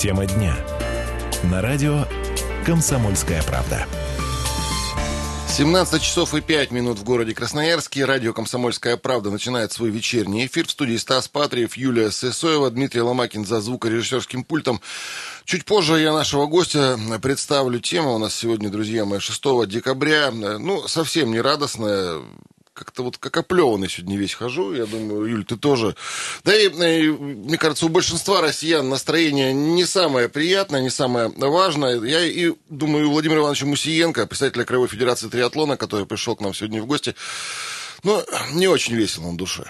[0.00, 0.54] Тема дня.
[1.50, 2.04] На радио
[2.64, 3.84] «Комсомольская правда».
[5.48, 8.04] 17 часов и 5 минут в городе Красноярске.
[8.04, 10.68] Радио «Комсомольская правда» начинает свой вечерний эфир.
[10.68, 14.80] В студии Стас Патриев, Юлия Сысоева, Дмитрий Ломакин за звукорежиссерским пультом.
[15.44, 17.80] Чуть позже я нашего гостя представлю.
[17.80, 20.30] Тема у нас сегодня, друзья мои, 6 декабря.
[20.30, 22.20] Ну, совсем не радостная
[22.78, 24.72] как-то вот как оплеванный сегодня весь хожу.
[24.72, 25.96] Я думаю, Юль, ты тоже.
[26.44, 32.00] Да и, и, мне кажется, у большинства россиян настроение не самое приятное, не самое важное.
[32.00, 36.54] Я и думаю, у Владимира Ивановича Мусиенко, представителя Краевой Федерации триатлона, который пришел к нам
[36.54, 37.14] сегодня в гости,
[38.04, 39.64] ну, не очень весело на душе.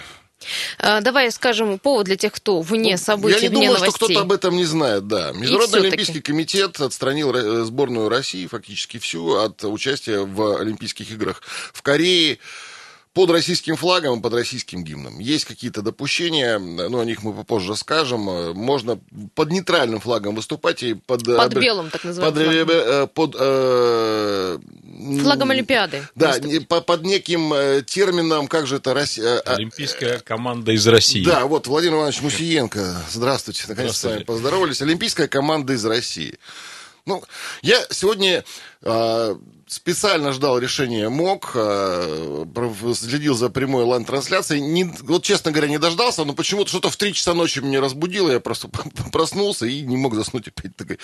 [0.79, 3.91] А, давай скажем повод для тех, кто вне ну, событий, Я не вне думаю, новостей.
[3.91, 5.33] что кто-то об этом не знает, да.
[5.33, 11.83] Международный Олимпийский комитет отстранил э, сборную России фактически всю от участия в Олимпийских играх в
[11.83, 12.39] Корее
[13.13, 15.19] под российским флагом и под российским гимном.
[15.19, 18.21] Есть какие-то допущения, ну, о них мы попозже скажем.
[18.55, 19.01] Можно
[19.35, 21.27] под нейтральным флагом выступать и под...
[21.27, 22.67] Э, под белым, так называемым.
[22.67, 24.59] Под, э, под э,
[25.23, 26.09] Флагом Олимпиады.
[26.15, 26.37] Да,
[26.69, 28.95] по, под неким термином, как же это...
[28.95, 31.25] Россия, Олимпийская команда из России.
[31.25, 33.03] Да, вот Владимир Иванович Мусиенко.
[33.11, 34.83] Здравствуйте, наконец то с вами поздоровались.
[34.83, 36.39] Олимпийская команда из России.
[37.07, 37.23] Ну,
[37.63, 38.45] я сегодня
[38.83, 39.37] э,
[39.69, 42.45] специально ждал решения МОК, э,
[42.95, 44.61] следил за прямой онлайн-трансляцией.
[44.61, 48.31] Не, вот, честно говоря, не дождался, но почему-то что-то в 3 часа ночи меня разбудило,
[48.31, 48.69] я просто
[49.13, 50.99] проснулся и не мог заснуть опять таки,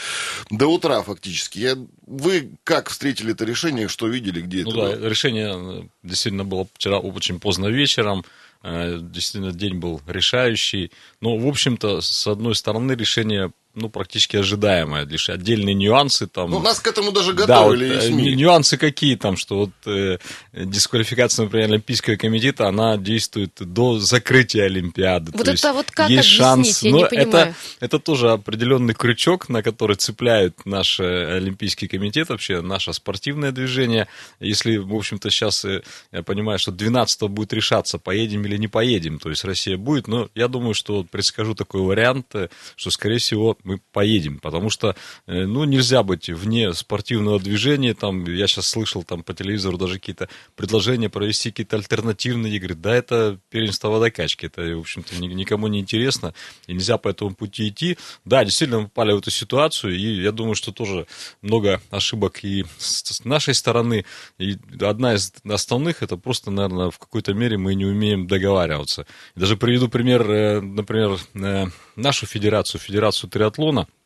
[0.50, 1.58] до утра фактически.
[1.58, 1.76] Я,
[2.06, 4.98] вы как встретили это решение, что видели, где ну, это?
[4.98, 8.24] Да, решение э, действительно было вчера очень поздно вечером.
[8.62, 10.90] Э, действительно, день был решающий.
[11.20, 16.50] Но, в общем-то, с одной стороны, решение ну, практически ожидаемое, лишь отдельные нюансы там.
[16.50, 18.34] Ну, нас к этому даже готовили да, вот, СМИ.
[18.34, 20.18] Нюансы какие там, что вот э,
[20.52, 25.32] дисквалификация, например, Олимпийского комитета, она действует до закрытия Олимпиады.
[25.32, 27.28] Вот То это есть вот как есть объяснить, шанс, я но не понимаю.
[27.28, 34.08] Это, это тоже определенный крючок, на который цепляют наш Олимпийский комитет, вообще наше спортивное движение.
[34.40, 39.18] Если, в общем-то, сейчас э, я понимаю, что 12 будет решаться, поедем или не поедем,
[39.18, 43.56] то есть Россия будет, но я думаю, что предскажу такой вариант, э, что, скорее всего,
[43.64, 44.94] мы поедем, потому что,
[45.26, 49.94] э, ну, нельзя быть вне спортивного движения, там, я сейчас слышал там по телевизору даже
[49.94, 55.80] какие-то предложения провести какие-то альтернативные игры, да, это первенство водокачки, это, в общем-то, никому не
[55.80, 56.34] интересно,
[56.66, 60.32] и нельзя по этому пути идти, да, действительно, мы попали в эту ситуацию, и я
[60.32, 61.06] думаю, что тоже
[61.42, 64.04] много ошибок и с нашей стороны,
[64.38, 69.06] и одна из основных, это просто, наверное, в какой-то мере мы не умеем договариваться.
[69.34, 71.66] Даже приведу пример, э, например, э,
[71.96, 73.86] нашу федерацию, федерацию триатлона, триатлона–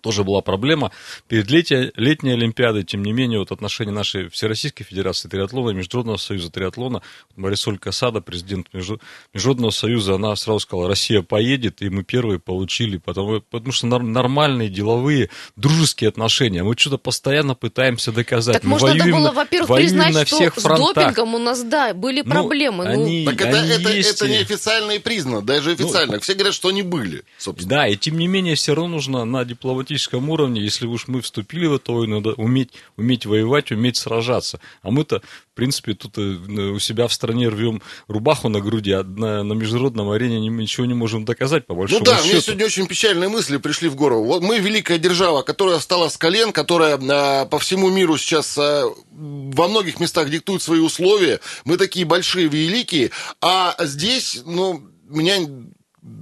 [0.00, 0.92] тоже была проблема.
[1.28, 6.16] Перед летней, летней Олимпиадой, тем не менее, вот отношения нашей Всероссийской Федерации триатлона и Международного
[6.16, 7.02] союза триатлона,
[7.36, 13.40] Марисоль Касада, президент Международного союза, она сразу сказала, Россия поедет, и мы первые получили, потому,
[13.40, 16.62] потому что нормальные, деловые, дружеские отношения.
[16.62, 18.54] Мы что-то постоянно пытаемся доказать.
[18.54, 21.94] Так мы можно воюем, было, во-первых, признать, на что всех с допингом у нас, да,
[21.94, 22.84] были ну, проблемы.
[22.84, 24.16] Ну, они, так это, они это, есть...
[24.16, 26.14] это неофициально и признано, даже официально.
[26.14, 27.76] Ну, Все говорят, что они были, собственно.
[27.76, 29.44] Да, и тем не менее, все равно нужно на
[29.86, 34.60] дипломатическом уровне, если уж мы вступили в эту войну, надо уметь, уметь воевать, уметь сражаться.
[34.82, 39.02] А мы-то, в принципе, тут э, у себя в стране рвем рубаху на груди, а
[39.02, 42.10] на, на международном арене ничего не можем доказать, по большому счету.
[42.10, 42.32] Ну да, счету.
[42.32, 44.24] мне сегодня очень печальные мысли пришли в голову.
[44.24, 48.84] Вот мы великая держава, которая встала с колен, которая а, по всему миру сейчас а,
[49.10, 51.40] во многих местах диктует свои условия.
[51.64, 53.10] Мы такие большие, великие,
[53.40, 55.38] а здесь, ну, меня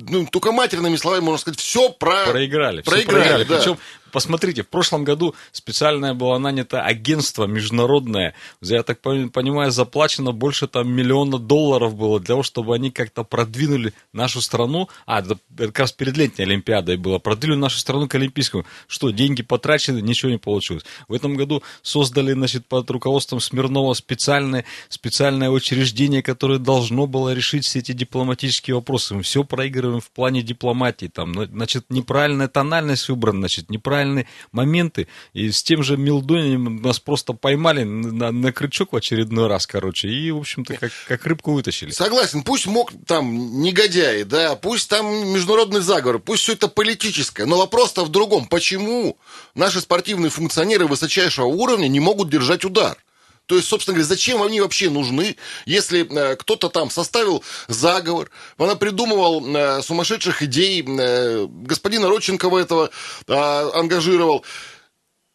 [0.09, 2.27] ну, только матерными словами можно сказать, все про...
[2.27, 2.83] проиграли.
[2.83, 3.45] Проиграли, все проиграли.
[3.45, 3.56] Да.
[3.59, 3.78] Причем
[4.14, 10.88] посмотрите, в прошлом году специальное было нанято агентство международное, я так понимаю, заплачено больше там
[10.88, 15.91] миллиона долларов было для того, чтобы они как-то продвинули нашу страну, а, это как раз
[15.91, 18.64] перед летней Олимпиадой было, продвинули нашу страну к Олимпийскому.
[18.86, 20.84] Что, деньги потрачены, ничего не получилось.
[21.08, 27.64] В этом году создали, значит, под руководством Смирнова специальное, специальное учреждение, которое должно было решить
[27.64, 29.14] все эти дипломатические вопросы.
[29.14, 35.09] Мы все проигрываем в плане дипломатии, там, значит, неправильная тональность выбрана, значит, неправильно правильные моменты.
[35.33, 40.09] И с тем же Милдонием нас просто поймали на, на крючок в очередной раз, короче,
[40.09, 41.91] и, в общем-то, как, как рыбку вытащили.
[41.91, 47.59] Согласен, пусть мог там негодяи, да, пусть там международный заговор, пусть все это политическое, но
[47.59, 48.47] вопрос-то в другом.
[48.47, 49.17] Почему
[49.55, 52.97] наши спортивные функционеры высочайшего уровня не могут держать удар?
[53.46, 55.37] То есть, собственно говоря, зачем они вообще нужны,
[55.67, 62.91] если э, кто-то там составил заговор, она придумывал э, сумасшедших идей, э, господина Родченкова этого
[63.26, 64.44] э, ангажировал,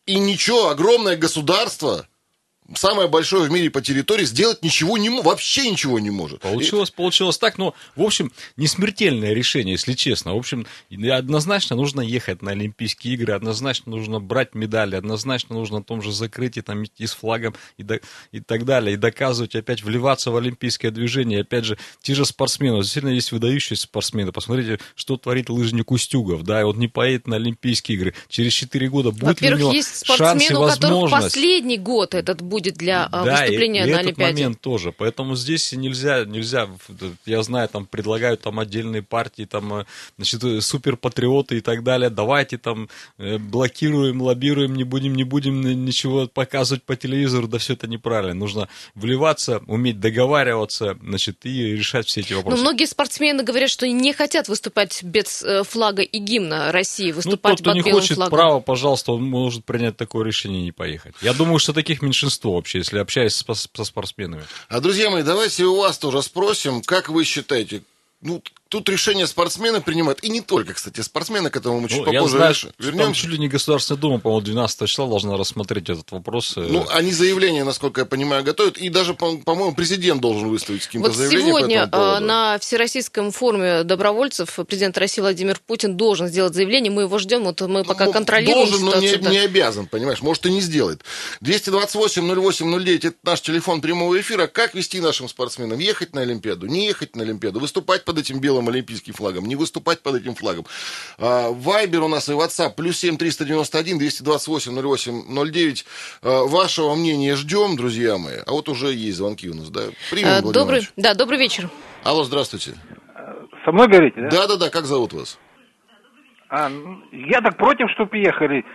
[0.07, 2.08] и ничего, огромное государство
[2.75, 6.41] самое большое в мире по территории, сделать ничего не может, вообще ничего не может.
[6.41, 6.93] Получилось, и...
[6.93, 10.33] получилось так, но, в общем, не смертельное решение, если честно.
[10.33, 10.65] В общем,
[11.11, 16.11] однозначно нужно ехать на Олимпийские игры, однозначно нужно брать медали, однозначно нужно на том же
[16.11, 17.99] закрытии там идти с флагом и, до,
[18.31, 21.41] и так далее, и доказывать, опять вливаться в олимпийское движение.
[21.41, 24.31] Опять же, те же спортсмены, действительно есть выдающиеся спортсмены.
[24.31, 28.13] Посмотрите, что творит лыжник Устюгов, да, и он не поедет на Олимпийские игры.
[28.27, 33.05] Через 4 года будет у него есть спортсмены, у которых последний год этот будет для
[33.05, 34.33] а, да, выступления и, и на этот Олимпиаде.
[34.33, 34.91] момент тоже.
[34.91, 36.67] Поэтому здесь нельзя, нельзя,
[37.25, 39.85] я знаю, там предлагают там отдельные партии, там, э,
[40.17, 42.09] значит, э, суперпатриоты и так далее.
[42.09, 47.47] Давайте там э, блокируем, лоббируем, не будем, не будем ничего показывать по телевизору.
[47.47, 48.33] Да все это неправильно.
[48.33, 52.57] Нужно вливаться, уметь договариваться, значит, и решать все эти вопросы.
[52.57, 57.57] Но многие спортсмены говорят, что не хотят выступать без флага и гимна России, выступать ну,
[57.57, 58.37] тот, кто под не белым хочет флагом.
[58.37, 61.15] право, пожалуйста, он может принять такое решение и не поехать.
[61.21, 64.43] Я думаю, что таких меньшинство вообще, если общаюсь со спортсменами.
[64.67, 67.83] А, друзья мои, давайте у вас тоже спросим, как вы считаете,
[68.21, 70.23] ну, Тут решение спортсмены принимают.
[70.23, 73.03] И не только, кстати, спортсмены, к этому мы чуть ну, попозже я знаю, вернемся.
[73.03, 76.53] Там чуть ли не Государственная Дума, по-моему, 12 числа должна рассмотреть этот вопрос.
[76.55, 76.67] Э.
[76.69, 78.77] Ну, они заявление, насколько я понимаю, готовят.
[78.77, 83.31] И даже, по-моему, президент должен выставить каким-то вот заявлением сегодня по этому э, на Всероссийском
[83.31, 86.91] форуме добровольцев президент России Владимир Путин должен сделать заявление.
[86.91, 87.45] Мы его ждем.
[87.45, 90.21] Вот мы пока ну, контролируем Должен, но не, не обязан, понимаешь.
[90.21, 91.01] Может, и не сделает.
[91.41, 94.45] 228-08-09– это наш телефон прямого эфира.
[94.45, 95.79] Как вести нашим спортсменам?
[95.79, 100.01] Ехать на Олимпиаду, не ехать на Олимпиаду, выступать под этим белым олимпийским флагом не выступать
[100.01, 100.65] под этим флагом.
[101.17, 105.85] А, вайбер у нас и WhatsApp плюс 7 391 228 08 09.
[106.21, 108.37] Вашего мнения ждем, друзья мои.
[108.45, 109.81] А вот уже есть звонки у нас, да?
[110.11, 111.69] Примем, а, добрый, да, добрый вечер.
[112.03, 112.73] Алло, здравствуйте.
[113.63, 114.29] Со мной говорите, да?
[114.29, 115.37] Да-да-да, как зовут вас?
[116.49, 116.71] А,
[117.11, 118.65] я так против, чтобы ехали.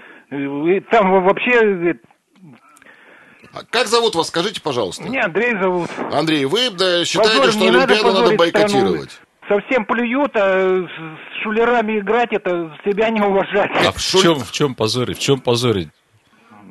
[0.90, 1.96] Там вообще
[3.54, 5.04] а как зовут вас, скажите, пожалуйста.
[5.04, 5.88] Меня Андрей зовут.
[6.12, 9.10] Андрей, вы да, считаете, Позор, что Олимпиаду надо, надо бойкотировать?
[9.10, 13.70] Страну совсем плюют, а с шулерами играть это себя не уважать.
[13.86, 15.18] А в чем, в чем позорить?
[15.18, 15.88] В чем позорить?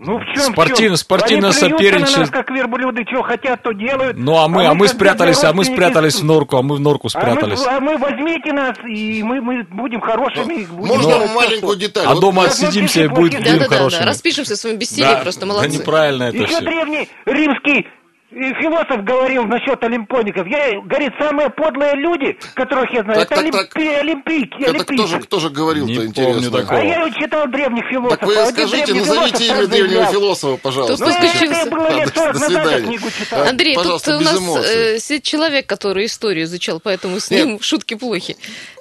[0.05, 2.21] Ну, в чем, спортивно, спортивно соперничество.
[2.21, 4.17] нас, как верблюды, что хотят, то делают.
[4.17, 6.79] Ну, а мы, а, а мы спрятались, а мы спрятались в норку, а мы в
[6.79, 7.61] норку спрятались.
[7.65, 10.67] А мы, а мы возьмите нас, и мы, мы будем хорошими.
[10.69, 12.05] Ну, будем можно маленькую деталь?
[12.05, 13.99] А вот дома отсидимся и будет, будем да, хорошими.
[13.99, 15.69] Да, да, распишемся в своем бессилии, да, просто молодцы.
[15.69, 16.61] Да неправильно это Еще все.
[16.61, 17.87] древний римский
[18.33, 20.47] философ говорил насчет олимпоников.
[20.47, 24.01] Я, говорит, самые подлые люди, которых я знаю, так, это так, олимпи, так.
[24.01, 26.51] олимпийки, это кто же, кто же говорил-то, интересно?
[26.51, 26.79] Такого.
[26.79, 28.19] А я читал древних философов.
[28.19, 30.97] Так вы а скажите, назовите имя древнего философа, пожалуйста.
[30.97, 33.43] Тут ну, это было лет 40 назад книгу читал.
[33.43, 38.37] Андрей, тут у нас э, человек, который историю изучал, поэтому с ним шутки плохи.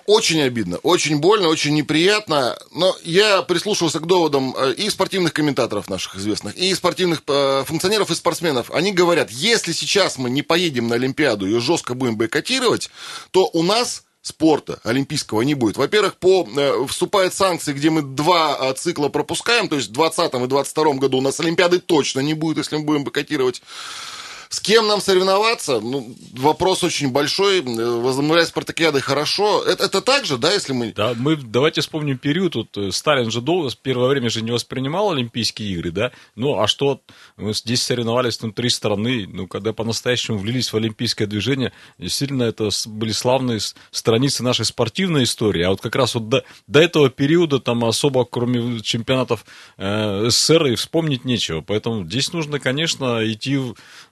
[0.06, 2.58] Очень обидно, очень больно, очень неприятно.
[2.74, 8.10] Но я прислушивался к доводам э, и спортивных комментаторов наших известных, и спортивных э, функционеров
[8.10, 8.70] и спортсменов.
[8.72, 12.90] Они говорят, если сейчас мы не поедем на Олимпиаду и жестко будем бойкотировать,
[13.32, 15.76] то у нас спорта олимпийского не будет.
[15.76, 20.34] Во-первых, по, э, вступают санкции, где мы два э, цикла пропускаем, то есть в 2020
[20.34, 23.62] и 2022 году у нас Олимпиады точно не будет, если мы будем бойкотировать.
[24.52, 25.80] С кем нам соревноваться?
[25.80, 27.62] Ну, вопрос очень большой.
[27.62, 29.64] Возобновлять спартакиады хорошо.
[29.64, 30.92] Это, это так же, да, если мы...
[30.92, 32.54] Да, мы давайте вспомним период.
[32.56, 36.12] Вот э, Сталин же долго, первое время же не воспринимал Олимпийские игры, да?
[36.36, 37.00] Ну, а что?
[37.38, 39.26] Мы здесь соревновались там три страны.
[39.26, 43.58] Ну, когда по-настоящему влились в олимпийское движение, действительно, это были славные
[43.90, 45.62] страницы нашей спортивной истории.
[45.62, 49.46] А вот как раз вот до, до этого периода там особо, кроме чемпионатов
[49.78, 51.62] э, СССР, и вспомнить нечего.
[51.62, 53.58] Поэтому здесь нужно, конечно, идти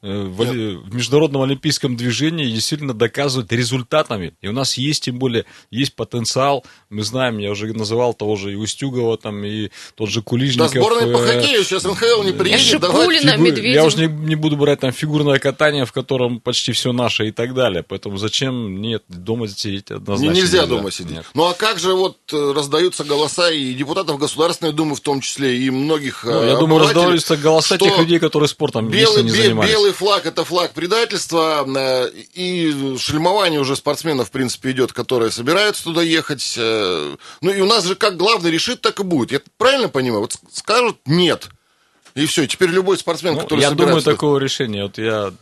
[0.01, 4.35] э, в, в международном олимпийском движении действительно доказывать результатами.
[4.41, 6.65] И у нас есть, тем более, есть потенциал.
[6.89, 10.73] Мы знаем, я уже называл того же и Устюгова, там, и тот же Кулижников.
[10.73, 12.61] Да, сборная по э, хоккею сейчас НХЛ не приедет.
[12.61, 13.67] Шипулина, Фигу...
[13.67, 17.33] Я уже не, не буду брать там фигурное катание, в котором почти все наше и
[17.33, 17.83] так далее.
[17.83, 18.81] Поэтому зачем?
[18.81, 20.63] Нет, дома сидеть однозначно нельзя.
[20.63, 21.17] Нельзя дома сидеть.
[21.17, 21.27] Нет.
[21.35, 25.59] Ну а как же вот э, раздаются голоса и депутатов Государственной Думы в том числе,
[25.59, 29.71] и многих ну, Я думаю, раздаются голоса тех людей, которые спортом белый, не занимались.
[29.71, 35.31] Белый флаг флаг это флаг предательства, э, и шельмование уже спортсменов, в принципе, идет, которые
[35.31, 36.55] собираются туда ехать.
[36.59, 39.33] Э, ну и у нас же как главный решит, так и будет.
[39.33, 40.23] Я правильно понимаю?
[40.23, 41.49] Вот скажут нет.
[42.15, 45.33] И все, теперь любой спортсмен, ну, который Я думаю, такого решения, вот я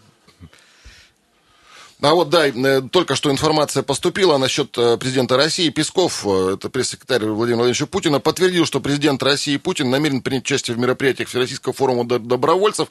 [2.01, 5.69] а вот, да, э, только что информация поступила насчет президента России.
[5.71, 10.79] Песков, это пресс-секретарь Владимира Владимировича Путина, подтвердил, что президент России Путин намерен принять участие в
[10.79, 12.89] мероприятиях Всероссийского форума добровольцев.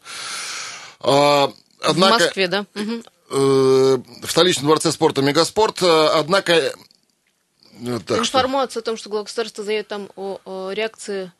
[1.87, 2.65] Однако, в Москве, да?
[3.29, 5.81] Э, в столичном дворце спорта «Мегаспорт».
[5.81, 6.53] Э, однако...
[6.53, 8.79] Э, так, Информация что?
[8.79, 11.31] о том, что глава государства заявит там о, о реакции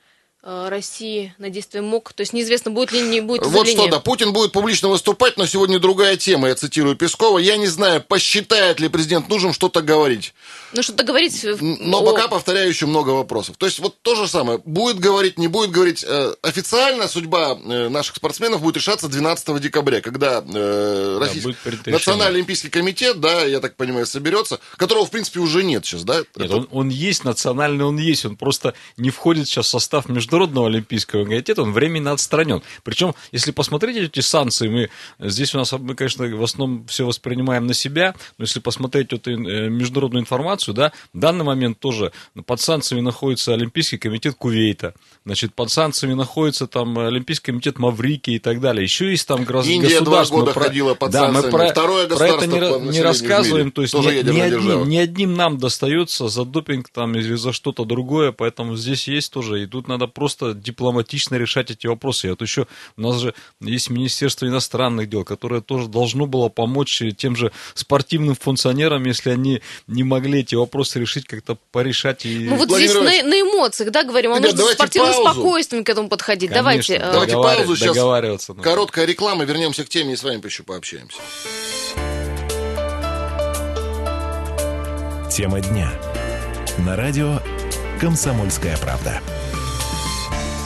[0.48, 2.14] России на действие МОК?
[2.14, 5.46] То есть неизвестно, будет ли не будет Вот что, да, Путин будет публично выступать, но
[5.46, 7.38] сегодня другая тема, я цитирую Пескова.
[7.38, 10.34] Я не знаю, посчитает ли президент нужным что-то говорить.
[10.74, 11.46] Ну, что-то говорить...
[11.62, 12.06] Но о...
[12.06, 13.58] пока, повторяю, еще много вопросов.
[13.58, 14.60] То есть вот то же самое.
[14.64, 16.06] Будет говорить, не будет говорить.
[16.08, 22.70] Э, официально судьба наших спортсменов будет решаться 12 декабря, когда э, Российский да, Национальный олимпийский
[22.70, 26.18] комитет, да, я так понимаю, соберется, которого, в принципе, уже нет сейчас, да?
[26.18, 26.58] Нет, Это...
[26.58, 31.26] он, он есть, национальный он есть, он просто не входит сейчас в состав Международного олимпийского
[31.26, 32.62] комитета, он временно отстранен.
[32.84, 34.90] Причем, если посмотреть эти санкции, мы
[35.20, 39.32] здесь у нас, мы, конечно, в основном все воспринимаем на себя, но если посмотреть эту
[39.32, 42.12] э, международную информацию, да, в данный момент тоже
[42.46, 44.94] под санкциями находится Олимпийский комитет Кувейта,
[45.26, 48.84] значит, под санкциями находится там Олимпийский комитет Маврики и так далее.
[48.84, 50.66] Еще есть там Индия два года про...
[50.66, 51.46] ходила под да, санкциями.
[51.46, 51.68] Мы про...
[51.70, 56.28] Второе про это не, не рассказываем, то есть ни, ни, одним, ни одним нам достается
[56.28, 60.56] за допинг там или за что-то другое, поэтому здесь есть тоже, и тут надо просто
[60.56, 62.26] дипломатично решать эти вопросы.
[62.26, 62.66] И вот еще
[62.98, 68.34] у нас же есть Министерство иностранных дел, которое тоже должно было помочь тем же спортивным
[68.34, 72.26] функционерам, если они не могли эти вопросы решить, как-то порешать.
[72.26, 72.48] И...
[72.50, 75.40] Ну вот здесь на, на эмоциях, да, говорим, а нужно спортивным паузу.
[75.40, 76.50] спокойствием к этому подходить.
[76.50, 77.00] Конечно, давайте.
[77.00, 78.50] Давайте паузу сейчас.
[78.64, 81.20] Короткая реклама, вернемся к теме и с вами еще пообщаемся.
[85.32, 85.92] Тема дня.
[86.80, 87.40] На радио
[88.02, 89.22] «Комсомольская правда».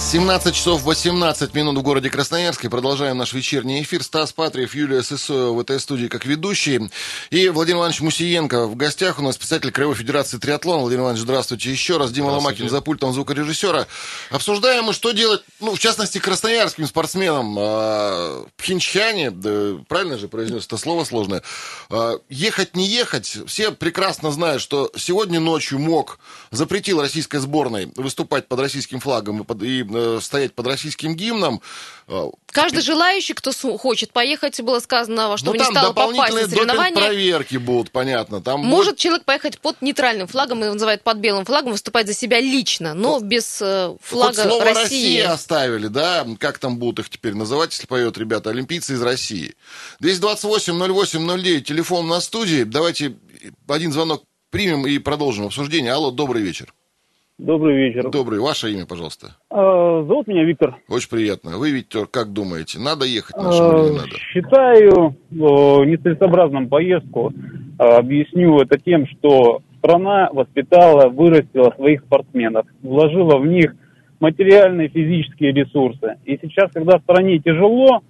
[0.02, 2.70] 17 часов 18 минут в городе Красноярске.
[2.70, 4.04] Продолжаем наш вечерний эфир.
[4.04, 6.90] Стас Патриев, Юлия Сысоева в этой студии как ведущие.
[7.30, 9.20] И Владимир Иванович Мусиенко в гостях.
[9.20, 10.82] У нас писатель Краевой Федерации триатлон.
[10.82, 12.12] Владимир Иванович, здравствуйте еще раз.
[12.12, 13.88] Дима Ломакин за пультом звукорежиссера.
[14.32, 17.56] Обсуждаем мы, что делать, ну, в частности, красноярским спортсменам.
[17.58, 21.42] А, в Пхенчхане, да, правильно же произнес это слово сложное,
[21.90, 23.38] а, ехать не ехать.
[23.46, 29.44] Все прекрасно знают, что сегодня ночью МОК запретил российской сборной выступать под российским флагом и,
[29.46, 29.91] под, и Э,
[30.22, 31.62] стоять под российским гимном.
[32.08, 36.96] Э, Каждый желающий, кто хочет поехать, было сказано, чтобы ну, не стало попасть на соревнования.
[36.96, 38.42] проверки будут, понятно.
[38.42, 39.00] Там Может будет...
[39.00, 43.20] человек поехать под нейтральным флагом, его называют под белым флагом, выступать за себя лично, но
[43.20, 44.82] ну, без э, флага Хоть слово России.
[44.82, 46.28] Россия оставили, да?
[46.40, 48.50] Как там будут их теперь называть, если поют ребята?
[48.50, 49.56] Олимпийцы из России.
[50.02, 52.64] 228-08-09, телефон на студии.
[52.64, 53.16] Давайте
[53.68, 55.94] один звонок примем и продолжим обсуждение.
[55.94, 56.74] Алло, добрый вечер.
[57.42, 58.12] Добрый вечер.
[58.12, 58.40] Добрый.
[58.40, 59.30] Ваше имя, пожалуйста.
[59.50, 60.78] А, зовут меня Виктор.
[60.88, 61.58] Очень приятно.
[61.58, 64.12] Вы, Виктор, как думаете, надо ехать а, или не надо?
[64.32, 67.34] Считаю нецелесообразным поездку.
[67.80, 73.74] А, объясню это тем, что страна воспитала, вырастила своих спортсменов, вложила в них
[74.20, 76.18] материальные, физические ресурсы.
[76.26, 78.04] И сейчас, когда стране тяжело,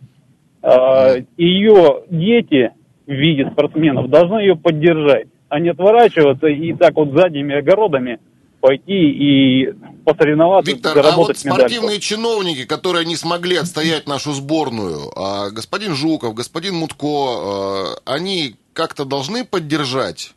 [0.61, 2.71] а, ее дети
[3.07, 8.19] в виде спортсменов должны ее поддержать, а не отворачиваться и так вот задними огородами–
[8.61, 9.73] пойти и
[10.05, 15.95] посоревноваться, Виктор, заработать а вот спортивные чиновники, которые не смогли отстоять нашу сборную, а господин
[15.95, 20.33] Жуков, господин Мутко, а, они как-то должны поддержать?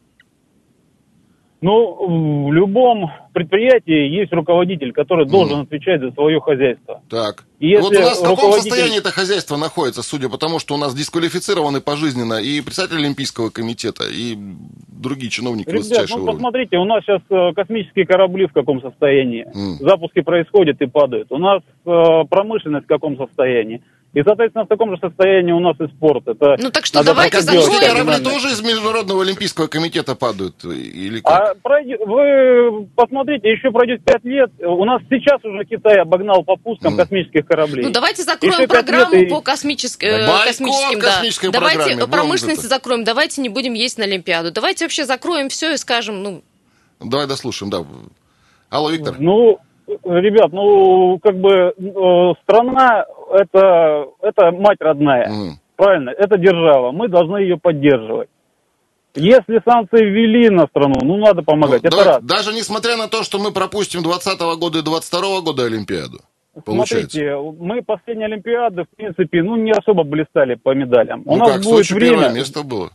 [1.64, 5.62] Ну, в любом предприятии есть руководитель, который должен mm.
[5.62, 7.00] отвечать за свое хозяйство.
[7.08, 7.46] Так.
[7.58, 8.26] И вот у нас руководитель...
[8.26, 12.60] в каком состоянии это хозяйство находится, судя по тому, что у нас дисквалифицированы пожизненно и
[12.60, 14.36] председатель Олимпийского комитета, и
[14.88, 16.36] другие чиновники Ребят, высочайшего ну, уровня.
[16.36, 19.46] посмотрите, у нас сейчас э, космические корабли в каком состоянии.
[19.46, 19.88] Mm.
[19.88, 21.32] Запуски происходят и падают.
[21.32, 23.80] У нас э, промышленность в каком состоянии.
[24.14, 26.26] И, соответственно, в таком же состоянии у нас и спорт.
[26.28, 27.80] Это ну так что давайте закроем.
[27.80, 30.64] корабли тоже из Международного Олимпийского комитета падают?
[30.64, 31.32] Или как?
[31.32, 34.50] А пройдет, вы посмотрите, еще пройдет пять лет.
[34.60, 36.96] У нас сейчас уже Китай обогнал по пускам mm.
[36.96, 37.84] космических кораблей.
[37.84, 39.26] Ну давайте закроем еще программу и...
[39.26, 41.50] по космической, Бойкот космическим.
[41.50, 41.60] Да.
[41.60, 44.52] Давайте промышленность закроем, давайте не будем есть на Олимпиаду.
[44.52, 46.42] Давайте вообще закроем все и скажем, ну...
[47.00, 47.84] Давай дослушаем, да.
[48.70, 49.16] Алло, Виктор.
[49.18, 55.28] Ну, ребят, ну, как бы э, страна это, это мать родная.
[55.28, 55.50] Mm.
[55.76, 56.92] Правильно, это держава.
[56.92, 58.28] Мы должны ее поддерживать.
[59.16, 61.82] Если санкции ввели на страну, ну надо помогать.
[61.82, 62.22] Ну, это давай, раз.
[62.22, 66.18] Даже несмотря на то, что мы пропустим 2020 года и 2022 года Олимпиаду.
[66.64, 67.18] Получается.
[67.18, 71.22] Смотрите, мы последние Олимпиады, в принципе, ну, не особо блистали по медалям.
[71.24, 72.28] Ну У нас как, будет Сочи время...
[72.30, 72.90] место было?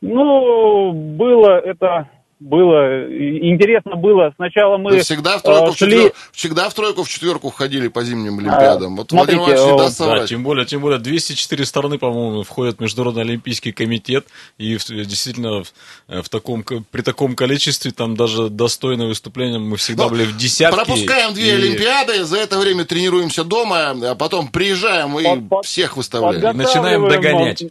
[0.00, 2.08] Ну, было это
[2.40, 4.32] было интересно было.
[4.36, 5.86] Сначала мы Вы всегда в тройку, шли...
[5.86, 6.12] в четвер...
[6.32, 8.96] всегда в тройку в четверку входили по зимним Олимпиадам.
[8.96, 12.80] вот смотрите, Владимир Иванович не да, тем более, тем более 204 страны, по-моему, входят в
[12.80, 15.72] Международный Олимпийский комитет, и действительно в,
[16.08, 20.74] в таком, при таком количестве там даже достойное выступление мы всегда Но были в десятке.
[20.74, 21.54] Пропускаем две и...
[21.56, 26.54] Олимпиады, за это время тренируемся дома, а потом приезжаем и под, под, всех выставляем.
[26.54, 27.64] И начинаем догонять.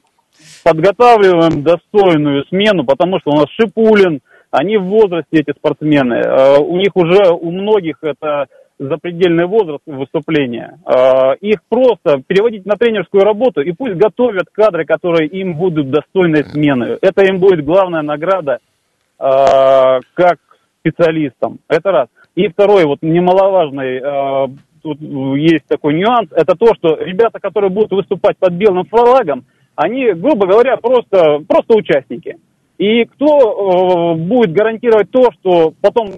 [0.63, 4.19] Подготавливаем достойную смену, потому что у нас Шипулин,
[4.51, 6.15] они в возрасте, эти спортсмены.
[6.15, 8.47] Э, у них уже, у многих это
[8.79, 10.79] запредельный возраст выступления.
[10.85, 16.45] Э, их просто переводить на тренерскую работу и пусть готовят кадры, которые им будут достойной
[16.45, 16.97] смены.
[17.01, 18.59] Это им будет главная награда
[19.19, 19.23] э,
[20.13, 20.37] как
[20.79, 21.59] специалистам.
[21.67, 22.07] Это раз.
[22.35, 24.49] И второй, вот немаловажный,
[24.81, 29.43] тут есть такой нюанс, это то, что ребята, которые будут выступать под белым флагом,
[29.75, 32.37] они, грубо говоря, просто, просто участники.
[32.79, 36.11] И кто э, будет гарантировать то, что потом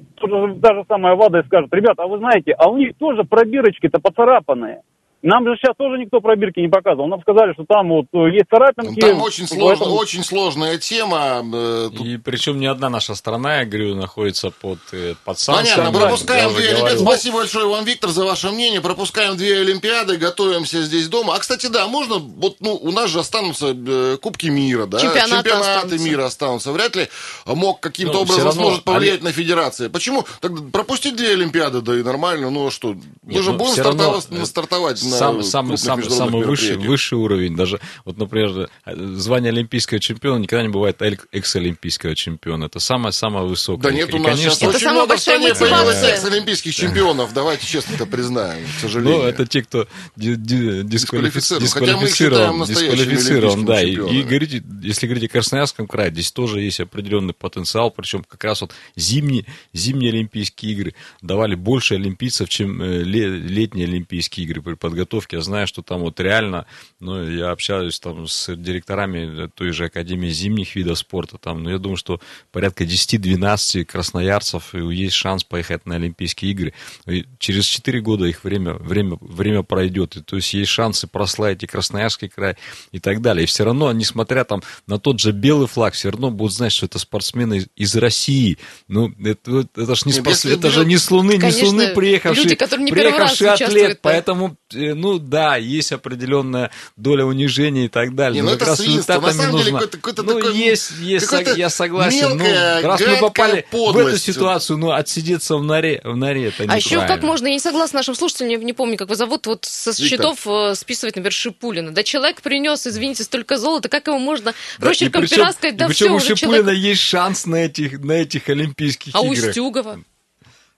[0.60, 4.84] даже самая ВАДА скажет, ребята, а вы знаете, а у них тоже пробирочки-то поцарапанные.
[5.24, 7.08] Нам же сейчас тоже никто пробирки не показывал.
[7.08, 9.00] Нам сказали, что там вот э, есть царапинки.
[9.00, 9.94] Там очень, сложно, этом...
[9.94, 11.44] очень сложная тема.
[11.54, 12.06] Э, тут...
[12.06, 15.86] И причем не одна наша страна, я говорю, находится под, э, под санкциями.
[15.86, 17.00] Понятно, пропускаем две Олимпиады.
[17.00, 18.82] Спасибо большое вам, Виктор, за ваше мнение.
[18.82, 21.36] Пропускаем две Олимпиады, готовимся здесь дома.
[21.36, 23.76] А, кстати, да, можно, вот ну, у нас же останутся
[24.22, 25.00] Кубки мира, да?
[25.00, 26.10] Чемпионаты, Чемпионаты останутся.
[26.10, 26.72] мира останутся.
[26.72, 27.08] Вряд ли
[27.46, 29.26] мог каким-то ну, образом равно, сможет повлиять Олимп...
[29.26, 29.88] на федерации.
[29.88, 30.26] Почему?
[30.40, 32.50] Так пропустить две Олимпиады, да и нормально.
[32.50, 32.96] Ну а что?
[33.22, 37.56] Мы Нет, же ну, будем стартовать, равно, стартовать на сам, сам, самый высший, высший уровень.
[37.56, 42.66] Даже, вот, например, звание олимпийского чемпиона никогда не бывает экс-олимпийского чемпиона.
[42.66, 43.92] Это самое-самое высокое.
[43.92, 47.34] Да нет, у нас конечно, сейчас это очень много в стране появилось экс-олимпийских чемпионов.
[47.34, 49.20] Давайте честно это признаем, к сожалению.
[49.20, 52.66] Ну, это те, кто дисквалифицирован.
[52.66, 53.84] Дисквалифицирован, да.
[53.84, 58.44] И, и говорите, если говорить о Красноярском крае, здесь тоже есть определенный потенциал, причем как
[58.44, 64.76] раз вот зимние, зимние Олимпийские игры давали больше олимпийцев, чем э, летние Олимпийские игры при
[64.76, 65.01] подготовке.
[65.32, 66.66] Я знаю, что там вот реально,
[67.00, 71.78] ну, я общаюсь там с директорами той же Академии зимних видов спорта, там, ну, я
[71.78, 72.20] думаю, что
[72.52, 76.74] порядка 10-12 красноярцев есть шанс поехать на Олимпийские игры.
[77.08, 81.64] И через 4 года их время, время, время пройдет, и, то есть есть шансы прославить
[81.64, 82.56] и Красноярский край
[82.92, 83.44] и так далее.
[83.44, 86.86] И все равно, несмотря там на тот же белый флаг, все равно будут знать, что
[86.86, 88.58] это спортсмены из, из России.
[88.88, 92.44] Ну, это, это, ж не спортсмен, это же не с Луны, не с Луны приехавший,
[92.44, 98.16] люди, которые не приехавший атлет, поэтому, э, ну да, есть определенная доля унижения и так
[98.16, 98.42] далее.
[98.42, 99.20] Не, ну, это свинство.
[99.20, 99.66] На самом нужно...
[99.66, 102.38] деле, какой-то, какой-то ну, такой, есть, есть, я согласен.
[102.38, 104.06] Мелкая, ну, раз мы попали подлость.
[104.06, 107.54] в эту ситуацию, ну, отсидеться в норе, в норе это А еще как можно, я
[107.54, 110.06] не согласна нашим слушателям, я не помню, как его зовут, вот со Виктор.
[110.06, 111.92] счетов э, списывать, например, Шипулина.
[111.92, 116.12] Да человек принес, извините, столько золота, как его можно да, росчерком пера сказать, да все,
[116.12, 116.84] у Шипулина человек...
[116.84, 119.44] есть шанс на этих, на этих Олимпийских а играх.
[119.44, 120.04] А у Стюгова?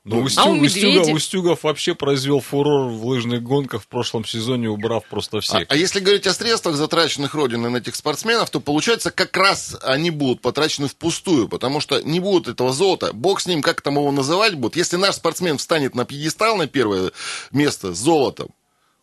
[0.06, 4.70] Ну, Устюг, а у Устюгов, Устюгов вообще произвел фурор в лыжных гонках в прошлом сезоне,
[4.70, 5.62] убрав просто всех.
[5.62, 9.78] А, а если говорить о средствах, затраченных Родиной на этих спортсменов, то получается, как раз
[9.82, 13.14] они будут потрачены впустую, потому что не будут этого золота.
[13.14, 14.76] Бог с ним, как там его называть будут.
[14.76, 17.14] Если наш спортсмен встанет на пьедестал на первое
[17.52, 18.50] место с золотом,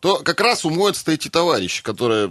[0.01, 2.29] то как раз умоются эти товарищи, которые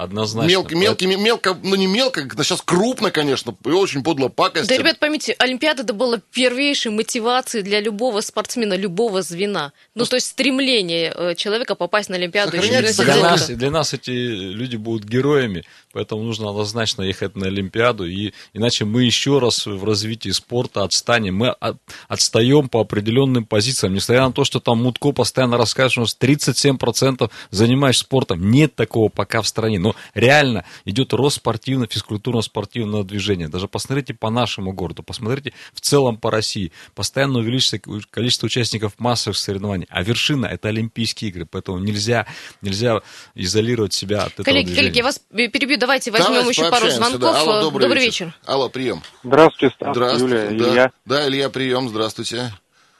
[0.00, 0.48] Однозначно.
[0.48, 4.66] Мелко, мелко, мелко, ну не мелко, но сейчас крупно, конечно, и очень подло пакость.
[4.66, 9.72] Да, ребят, поймите, Олимпиада это была первейшей мотивацией для любого спортсмена, любого звена.
[9.94, 12.56] Ну, то есть стремление э, человека попасть на Олимпиаду.
[12.56, 18.06] И для, нас, для нас эти люди будут героями, поэтому нужно однозначно ехать на Олимпиаду,
[18.06, 21.36] и иначе мы еще раз в развитии спорта отстанем.
[21.36, 26.00] Мы от, отстаем по определенным позициям, несмотря на то, что там Мутко постоянно рассказывает, что
[26.00, 28.50] у нас 37% занимаешься спортом.
[28.50, 29.78] Нет такого пока в стране.
[29.78, 33.48] Но реально идет рост спортивно, физкультурно-спортивного движения.
[33.48, 36.72] Даже посмотрите по нашему городу, посмотрите в целом по России.
[36.94, 37.78] Постоянно увеличится
[38.10, 39.86] количество участников массовых соревнований.
[39.90, 41.46] А вершина– это Олимпийские игры.
[41.46, 42.26] Поэтому нельзя,
[42.62, 43.00] нельзя
[43.34, 44.88] изолировать себя от этого коллеги, движения.
[44.88, 45.79] Коллеги, я вас перебью.
[45.80, 47.20] Давайте возьмем Давайте еще пару звонков.
[47.20, 47.40] Да.
[47.40, 48.26] Алло, добрый, добрый вечер.
[48.26, 48.38] вечер.
[48.46, 49.00] Алло, прием.
[49.24, 50.68] Здравствуйте, Стас, здравствуйте Юлия, да.
[50.68, 50.92] Илья.
[51.06, 52.50] Да, Илья, прием, здравствуйте.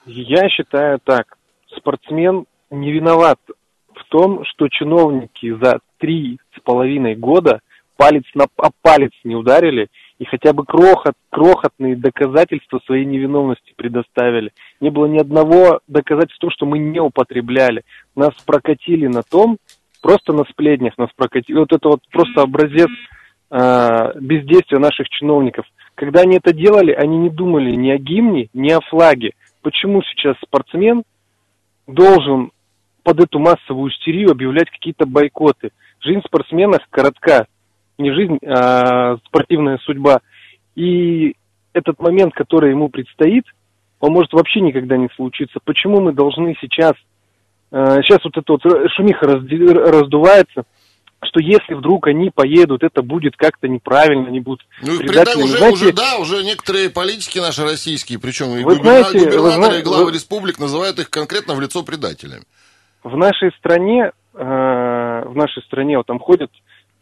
[0.07, 1.37] Я считаю так.
[1.77, 3.39] Спортсмен не виноват
[3.95, 7.61] в том, что чиновники за три с половиной года
[7.97, 9.89] палец на а палец не ударили
[10.19, 14.53] и хотя бы крохот, крохотные доказательства своей невиновности предоставили.
[14.81, 17.83] Не было ни одного доказательства, что мы не употребляли.
[18.17, 19.59] Нас прокатили на том,
[20.01, 21.59] просто на сплетнях нас прокатили.
[21.59, 22.89] Вот это вот просто образец
[23.51, 25.67] э, бездействия наших чиновников.
[25.95, 29.33] Когда они это делали, они не думали ни о гимне, ни о флаге.
[29.63, 31.03] Почему сейчас спортсмен
[31.87, 32.51] должен
[33.03, 35.71] под эту массовую истерию объявлять какие-то бойкоты?
[36.01, 37.47] Жизнь спортсмена коротка.
[37.99, 40.21] Не жизнь, а спортивная судьба.
[40.75, 41.35] И
[41.75, 43.45] этот момент, который ему предстоит,
[44.01, 45.59] он может вообще никогда не случиться.
[45.65, 46.95] Почему мы должны сейчас,
[47.71, 48.63] сейчас вот эта вот
[48.97, 50.65] шумиха раздувается,
[51.23, 55.45] что если вдруг они поедут, это будет как-то неправильно, они будут ну, предателями.
[55.45, 59.83] Уже, знаете, уже, да, уже некоторые политики наши российские, причем и губернаторы, знаете, губернаторы и
[59.83, 60.13] главы вы...
[60.13, 62.45] республик называют их конкретно в лицо предателями.
[63.05, 66.51] В нашей стране, э, в нашей стране вот там ходят,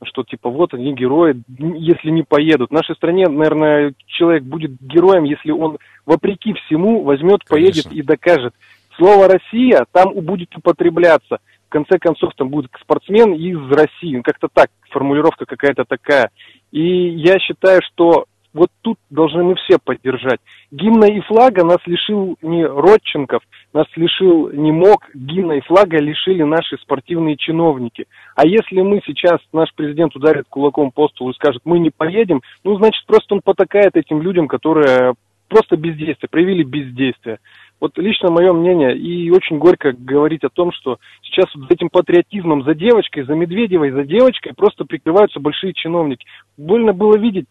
[0.04, 2.70] что типа вот они герои, если не поедут.
[2.70, 7.48] В нашей стране, наверное, человек будет героем, если он вопреки всему возьмет, Конечно.
[7.48, 8.54] поедет и докажет
[8.98, 11.38] слово «Россия» там будет употребляться.
[11.68, 14.16] В конце концов, там будет спортсмен из России.
[14.16, 16.30] Ну, как-то так, формулировка какая-то такая.
[16.72, 20.40] И я считаю, что вот тут должны мы все поддержать.
[20.70, 26.42] Гимна и флага нас лишил не Родченков, нас лишил не МОК, гимна и флага лишили
[26.42, 28.06] наши спортивные чиновники.
[28.34, 32.40] А если мы сейчас, наш президент ударит кулаком по столу и скажет, мы не поедем,
[32.64, 35.14] ну, значит, просто он потакает этим людям, которые
[35.48, 37.38] просто бездействие, проявили бездействие.
[37.80, 42.64] Вот лично мое мнение, и очень горько говорить о том, что сейчас вот этим патриотизмом
[42.64, 46.26] за девочкой, за Медведевой, за девочкой просто прикрываются большие чиновники.
[46.56, 47.46] Больно было видеть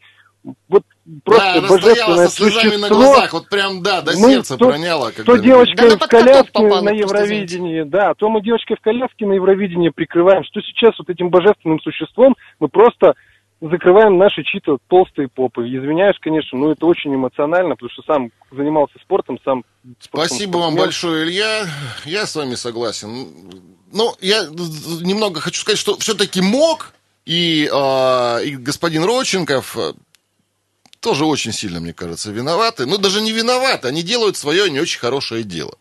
[0.69, 0.83] вот
[1.23, 2.77] просто да, божественное со существо.
[2.79, 5.11] на глазах, вот прям, да, до мы, сердца то, проняло.
[5.11, 5.23] Когда...
[5.23, 9.89] То девочка да в коляске на Евровидении, да, то мы девочкой в коляске на Евровидении
[9.89, 13.15] прикрываем, что сейчас вот этим божественным существом мы просто
[13.61, 15.63] закрываем наши чьи-то толстые попы.
[15.67, 19.63] Извиняюсь, конечно, но это очень эмоционально, потому что сам занимался спортом, сам...
[19.99, 21.67] Спасибо вам большое, Илья.
[22.05, 23.27] Я с вами согласен.
[23.91, 26.93] Ну, я немного хочу сказать, что все-таки мог
[27.25, 29.77] и, э, и господин Родченков
[30.99, 32.85] тоже очень сильно, мне кажется, виноваты.
[32.85, 35.77] Ну, даже не виноваты, они делают свое не очень хорошее дело.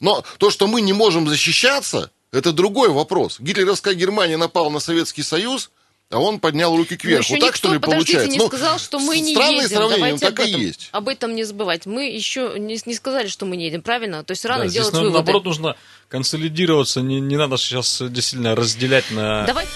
[0.00, 3.38] Но то, что мы не можем защищаться, это другой вопрос.
[3.40, 5.70] Гитлеровская Германия напала на Советский Союз,
[6.10, 7.32] а он поднял руки кверху.
[7.32, 8.30] Вот так, что ли, получается?
[8.30, 9.68] не ну, сказал, что мы не едем.
[9.68, 10.88] сравнение, Давайте так об этом, и есть.
[10.92, 11.86] Об этом не забывать.
[11.86, 14.22] Мы еще не, не сказали, что мы не едем, правильно?
[14.22, 15.14] То есть рано да, делать здесь, выводы.
[15.14, 15.76] наоборот, нужно
[16.08, 17.00] консолидироваться.
[17.00, 19.44] Не, не надо сейчас действительно разделять на...
[19.46, 19.66] Давай.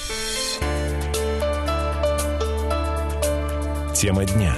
[3.97, 4.55] Тема дня.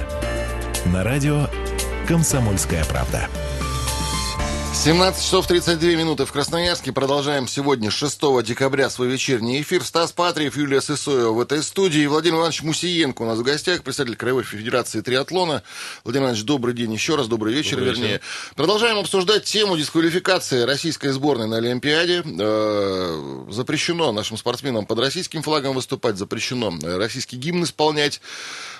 [0.85, 1.49] На радио
[2.07, 3.27] «Комсомольская правда».
[4.73, 6.91] 17 часов 32 минуты в Красноярске.
[6.91, 9.83] Продолжаем сегодня, 6 декабря, свой вечерний эфир.
[9.83, 12.05] Стас Патриев, Юлия Сысоева в этой студии.
[12.05, 15.63] Владимир Иванович Мусиенко у нас в гостях, председатель Краевой Федерации триатлона.
[16.03, 18.07] Владимир Иванович, добрый день еще раз, добрый вечер, добрый вернее.
[18.13, 18.23] Вечер.
[18.55, 22.23] Продолжаем обсуждать тему дисквалификации российской сборной на Олимпиаде.
[22.25, 28.21] Э, запрещено нашим спортсменам под российским флагом выступать, запрещено российский гимн исполнять.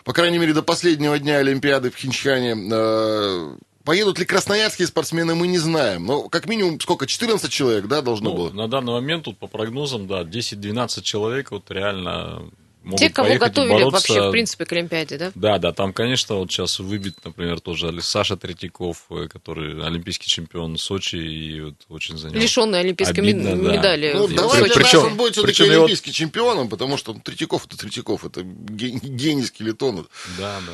[0.03, 5.47] По крайней мере, до последнего дня Олимпиады в Хинчхане э, Поедут ли красноярские спортсмены, мы
[5.47, 6.05] не знаем.
[6.05, 8.49] Но как минимум, сколько, 14 человек, да, должно ну, было?
[8.51, 12.49] На данный момент, тут по прогнозам, да, 10-12 человек вот реально
[12.83, 14.13] могут Те, кого готовили бороться.
[14.13, 15.31] вообще, в принципе, к Олимпиаде, да?
[15.35, 20.77] Да, да, там, конечно, вот сейчас выбит, например, тоже Саша Третьяков, э, который олимпийский чемпион
[20.77, 22.39] Сочи и вот очень занял.
[22.39, 24.13] Лишенный олимпийской Обидно, медали.
[24.15, 26.17] Ну, давайте причем, он будет все-таки олимпийским его...
[26.17, 30.05] чемпионом, потому что Третьяков это Третьяков, это гений скелетона.
[30.37, 30.73] Да, да.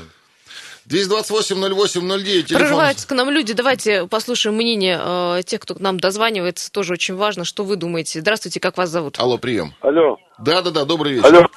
[0.89, 2.53] 228-08-09.
[2.53, 3.53] Прорываются к нам люди.
[3.53, 6.71] Давайте послушаем мнение э, тех, кто к нам дозванивается.
[6.71, 7.45] Тоже очень важно.
[7.45, 8.21] Что вы думаете?
[8.21, 9.19] Здравствуйте, как вас зовут?
[9.19, 9.73] Алло, прием.
[9.81, 10.17] Алло.
[10.39, 11.27] Да-да-да, добрый вечер.
[11.27, 11.47] Алло.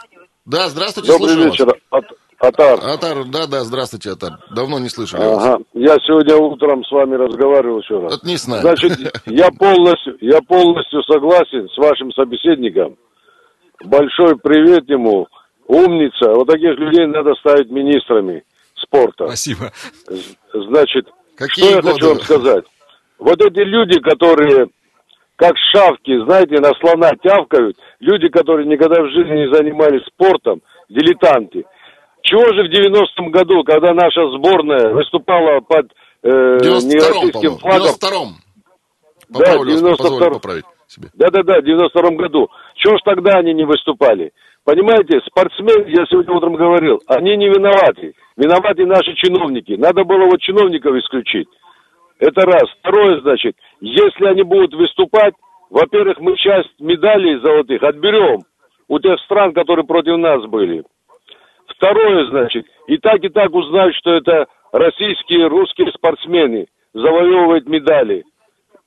[0.44, 1.66] Да, здравствуйте, Добрый вечер.
[1.90, 2.02] Вас.
[2.38, 2.80] Атар.
[2.82, 4.40] Атар, да-да, здравствуйте, Атар.
[4.50, 5.58] Давно не слышали ага.
[5.74, 8.16] Я сегодня утром с вами разговаривал еще раз.
[8.16, 8.62] Это не с нами.
[8.62, 12.96] Значит, я полностью, я полностью согласен с вашим собеседником.
[13.84, 15.28] Большой привет ему.
[15.68, 16.34] Умница.
[16.34, 18.42] Вот таких людей надо ставить министрами
[18.82, 19.26] спорта.
[19.26, 19.72] Спасибо.
[20.52, 21.86] Значит, Какие что годы?
[21.88, 22.64] я хочу вам сказать.
[23.18, 24.68] Вот эти люди, которые
[25.36, 31.64] как шавки, знаете, на слона тявкают, люди, которые никогда в жизни не занимались спортом, дилетанты.
[32.22, 35.90] Чего же в 90-м году, когда наша сборная выступала под
[36.22, 37.88] э, нероссийским флагом...
[37.88, 38.36] В 92-м.
[39.30, 40.62] Да, в 92-м.
[41.14, 42.48] Да-да-да, в 92-м году.
[42.76, 44.32] Чего ж тогда они не выступали?
[44.64, 48.14] Понимаете, спортсмены, я сегодня утром говорил, они не виноваты.
[48.36, 49.72] Виноваты наши чиновники.
[49.72, 51.48] Надо было вот чиновников исключить.
[52.20, 52.70] Это раз.
[52.78, 55.34] Второе, значит, если они будут выступать,
[55.68, 58.42] во-первых, мы часть медалей золотых отберем
[58.86, 60.84] у тех стран, которые против нас были.
[61.66, 68.22] Второе, значит, и так и так узнают, что это российские, русские спортсмены завоевывают медали.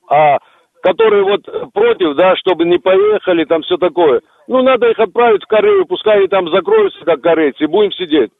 [0.08, 0.38] А
[0.80, 1.42] которые вот
[1.74, 4.22] против, да, чтобы не поехали, там все такое.
[4.48, 8.30] Ну, надо их отправить в Корею, пускай они там закроются, как корейцы, и будем сидеть.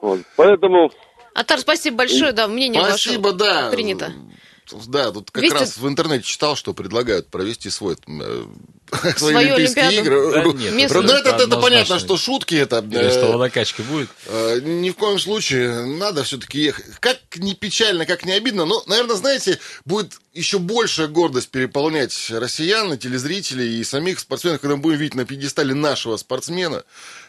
[0.00, 0.20] Вот.
[0.36, 0.90] Поэтому...
[1.34, 3.70] Атар, спасибо большое, да, мнение спасибо, ваше да.
[3.70, 4.12] принято.
[4.86, 5.54] Да, тут как 200...
[5.54, 8.44] раз в интернете читал, что предлагают провести свой э,
[9.16, 10.08] свои Олимпийские Олимпиаду?
[10.08, 10.52] игры.
[10.52, 12.78] Да, нет, ну, это, это, это понятно, что шутки это.
[12.78, 14.08] Или что водокачка будет?
[14.26, 15.84] Э, ни в коем случае.
[15.86, 16.84] Надо все-таки ехать.
[17.00, 18.64] Как не печально, как не обидно.
[18.64, 24.76] Но, наверное, знаете, будет еще большая гордость переполнять россиян, и телезрителей и самих спортсменов, когда
[24.76, 26.84] мы будем видеть на пьедестале нашего спортсмена.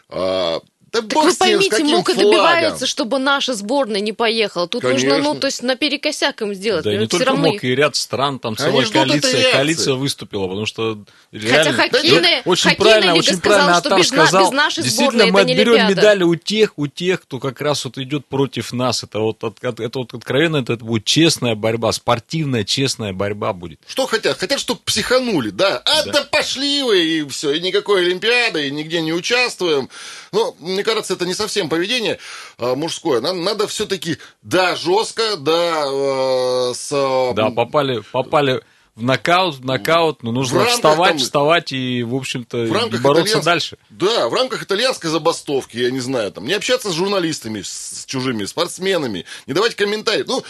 [0.08, 0.60] А,
[0.94, 4.68] Да так вы поймите, Мука добивается, чтобы наша сборная не поехала.
[4.68, 5.08] Тут Конечно.
[5.08, 6.84] нужно, ну, то есть наперекосяк им сделать.
[6.84, 7.48] Да, не только равно...
[7.48, 10.98] МОК, и ряд стран, там целая коалиция, коалиция выступила, потому что
[11.32, 11.72] реально...
[11.72, 15.26] Хотя хоккейная, очень хоккейная правильно, лига очень сказала, правильно что без, сказал, без нашей действительно,
[15.26, 19.02] мы отберем медали у тех, у тех, кто как раз вот идет против нас.
[19.02, 23.80] Это вот, это вот откровенно, это будет честная борьба, спортивная честная борьба будет.
[23.88, 24.38] Что хотят?
[24.38, 25.78] Хотят, чтобы психанули, да?
[25.78, 29.90] А да, да пошли вы, и все, и никакой Олимпиады, и нигде не участвуем.
[30.30, 32.18] Но, мне кажется, это не совсем поведение
[32.58, 33.20] а, мужское.
[33.20, 37.32] Нам надо все-таки, да, жестко, да, э, с...
[37.34, 38.62] Да, попали, попали
[38.94, 43.02] в нокаут, в нокаут, но нужно рамках, вставать, там, вставать и, в общем-то, в рамках
[43.02, 43.76] бороться дальше.
[43.90, 48.04] Да, в рамках итальянской забастовки, я не знаю, там, не общаться с журналистами, с, с
[48.04, 50.24] чужими, спортсменами, не давать комментарии.
[50.26, 50.44] Ну,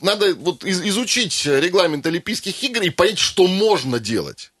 [0.00, 4.52] надо вот из, изучить регламент Олимпийских игр и понять, что можно делать.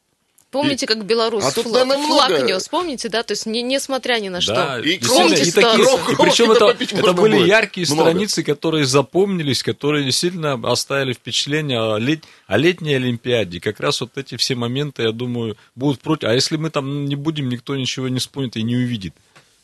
[0.62, 3.22] Помните, как Беларусь а тут, флаг, наверное, флаг нес, помните, да?
[3.22, 4.54] То есть не, несмотря ни на что.
[4.54, 7.48] Да, и, помните, и такие, и причем это, это были будет.
[7.48, 8.02] яркие много.
[8.02, 13.60] страницы, которые запомнились, которые сильно оставили впечатление о, лет, о летней Олимпиаде.
[13.60, 16.28] Как раз вот эти все моменты, я думаю, будут против.
[16.28, 19.14] А если мы там не будем, никто ничего не вспомнит и не увидит.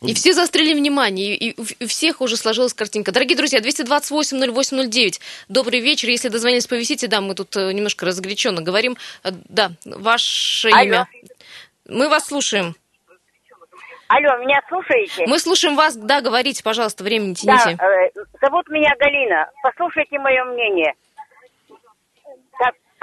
[0.03, 3.11] И все застрели внимание, и у всех уже сложилась картинка.
[3.11, 6.09] Дорогие друзья, 228-08-09, добрый вечер.
[6.09, 8.97] Если дозвонились, повисите, да, мы тут э, немножко разгоряченно говорим.
[9.23, 10.83] Э, да, ваше Алло.
[10.83, 11.07] имя.
[11.87, 12.75] Мы вас слушаем.
[14.07, 15.25] Алло, меня слушаете?
[15.25, 17.77] Мы слушаем вас, да, говорите, пожалуйста, время не тяните.
[17.77, 18.09] Да, э,
[18.41, 19.49] зовут меня Галина.
[19.63, 20.93] Послушайте мое мнение.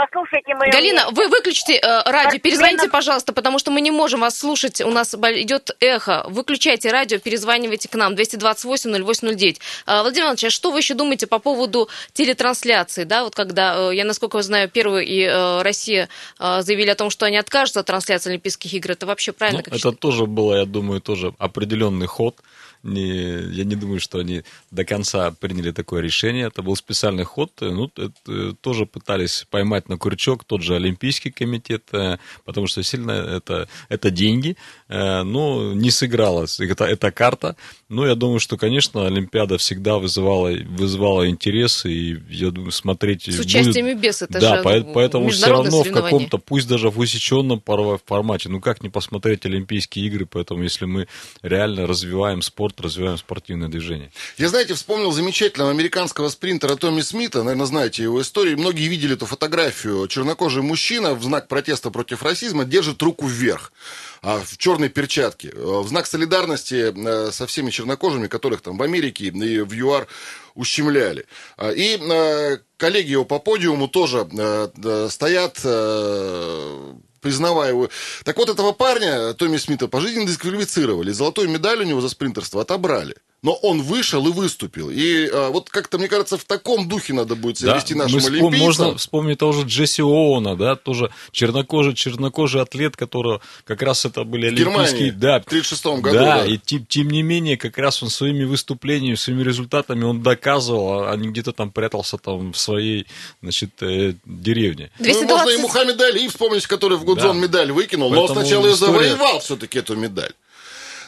[0.01, 2.43] Послушайте мое Галина, вы выключите э, радио, Спортсменов...
[2.43, 6.25] перезвоните, пожалуйста, потому что мы не можем вас слушать, у нас идет эхо.
[6.29, 9.59] Выключайте радио, перезванивайте к нам, 228-08-09.
[9.87, 13.95] Э, Владимир Иванович, а что вы еще думаете по поводу телетрансляции, да, вот когда, э,
[13.95, 16.09] я насколько знаю, первый и э, Россия
[16.39, 19.59] э, заявили о том, что они откажутся от трансляции Олимпийских игр, это вообще правильно?
[19.59, 19.99] Ну, это считаете?
[19.99, 22.37] тоже было, я думаю, тоже определенный ход
[22.83, 26.47] не, я не думаю, что они до конца приняли такое решение.
[26.47, 27.53] Это был специальный ход.
[27.61, 33.13] Ну, это, тоже пытались поймать на крючок тот же Олимпийский комитет, э, потому что сильно
[33.13, 34.57] это, это деньги.
[34.89, 37.57] Э, но не сыгралась эта, эта карта.
[37.91, 43.25] Но я думаю, что, конечно, Олимпиада всегда вызывала, вызывала интерес, и я думаю, смотреть...
[43.25, 43.99] С участием будет...
[43.99, 47.61] и без, это да, же по, поэтому все равно в каком-то, пусть даже в усеченном
[48.07, 51.09] формате, ну как не посмотреть Олимпийские игры, поэтому если мы
[51.43, 54.13] реально развиваем спорт, развиваем спортивное движение.
[54.39, 58.57] Я, знаете, вспомнил замечательного американского спринтера Томми Смита, наверное, знаете его историю.
[58.57, 60.07] Многие видели эту фотографию.
[60.07, 63.73] Чернокожий мужчина в знак протеста против расизма держит руку вверх
[64.23, 65.51] а, в черной перчатке.
[65.57, 70.07] В знак солидарности э, со всеми чернокожими, которых там в Америке и в ЮАР
[70.55, 71.27] ущемляли.
[71.57, 75.61] А, и э, коллеги его по подиуму тоже э, стоят
[77.21, 77.91] признавая его.
[78.25, 81.13] Так вот, этого парня, Томми Смита, пожизненно дисквалифицировали.
[81.13, 84.91] Золотую медаль у него за спринтерство отобрали но он вышел и выступил.
[84.91, 88.21] И а, вот как-то, мне кажется, в таком духе надо будет себя да, вести нашим
[88.21, 88.61] мы олимпийцам.
[88.61, 94.25] Можно вспомнить того же Джесси Оуна, да, тоже чернокожий, чернокожий атлет, которого как раз это
[94.25, 95.13] были олимпийские...
[95.13, 96.13] да, в 36 году.
[96.13, 100.23] Да, да, и тем, тем не менее, как раз он своими выступлениями, своими результатами он
[100.23, 103.07] доказывал, а не где-то там прятался там в своей,
[103.41, 104.91] значит, э, деревне.
[104.99, 105.23] 220...
[105.23, 107.47] Ну, можно и Мухаммед Али вспомнить, который в Гудзон да.
[107.47, 108.93] медаль выкинул, Поэтому но сначала история...
[108.93, 110.33] и завоевал все-таки эту медаль.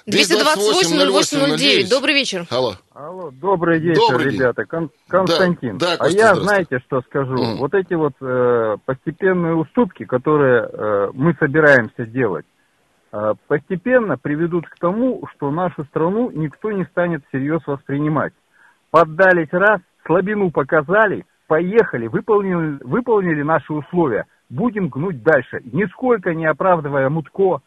[0.07, 1.89] 228-08-09.
[1.91, 2.47] Добрый вечер.
[2.51, 2.75] Алло.
[2.93, 4.65] Алло, добрый вечер, добрый ребята.
[4.65, 5.79] Кон- Константин.
[5.79, 7.35] Да, да, а я, знаете, что скажу?
[7.35, 7.57] Mm.
[7.59, 12.47] Вот эти вот э, постепенные уступки, которые э, мы собираемся делать,
[13.13, 18.33] э, постепенно приведут к тому, что нашу страну никто не станет всерьез воспринимать.
[18.91, 25.61] Поддались раз, слабину показали, поехали, выполнили, выполнили наши условия, будем гнуть дальше.
[25.65, 27.61] Нисколько не оправдывая Мутко,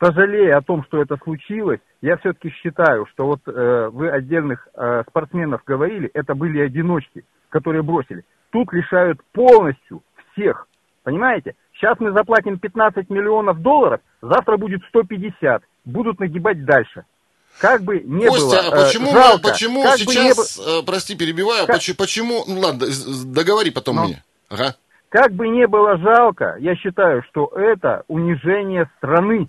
[0.00, 5.02] сожалея о том, что это случилось, я все-таки считаю, что вот э, вы отдельных э,
[5.08, 8.24] спортсменов говорили, это были одиночки, которые бросили.
[8.50, 10.66] Тут лишают полностью всех.
[11.02, 11.54] Понимаете?
[11.74, 15.62] Сейчас мы заплатим 15 миллионов долларов, завтра будет 150.
[15.84, 17.04] Будут нагибать дальше.
[17.60, 20.80] Как бы не Костя, было а почему, э, жалко, почему как сейчас, бы не...
[20.80, 21.76] Э, прости, перебиваю, как...
[21.76, 22.86] почему, почему, ну ладно,
[23.24, 24.04] договори потом Но...
[24.04, 24.22] мне.
[24.48, 24.76] Ага.
[25.08, 29.48] Как бы не было жалко, я считаю, что это унижение страны